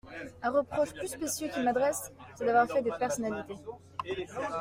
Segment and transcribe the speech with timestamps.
[0.41, 3.53] Un reproche plus spécieux qu'ils m'adressent, c'est d'avoir fait des personnalités.